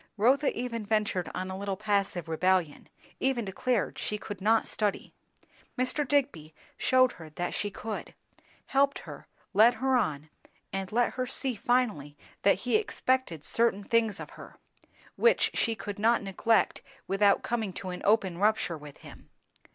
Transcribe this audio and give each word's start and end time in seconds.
Rotha 0.17 0.51
even 0.57 0.83
ventured 0.83 1.29
on 1.35 1.51
a 1.51 1.55
little 1.55 1.77
passive 1.77 2.27
rebellion; 2.27 2.89
even 3.19 3.45
declared 3.45 3.99
she 3.99 4.17
could 4.17 4.41
not 4.41 4.67
study. 4.67 5.13
Mr. 5.77 6.07
Digby 6.07 6.55
shewed 6.75 7.11
her 7.11 7.29
that 7.29 7.53
she 7.53 7.69
could; 7.69 8.15
helped 8.65 8.97
her, 8.97 9.27
led 9.53 9.75
her 9.75 9.95
on, 9.95 10.29
and 10.73 10.91
let 10.91 11.13
her 11.13 11.27
see 11.27 11.53
finally 11.53 12.17
that 12.41 12.61
he 12.65 12.77
expected 12.77 13.43
certain 13.43 13.83
things 13.83 14.19
of 14.19 14.31
her, 14.31 14.55
which 15.17 15.51
she 15.53 15.75
could 15.75 15.99
not 15.99 16.23
neglect 16.23 16.81
without 17.07 17.43
coming 17.43 17.71
to 17.73 17.89
an 17.89 18.01
open 18.03 18.39
rupture 18.39 18.79
with 18.79 18.97
him. 19.05 19.29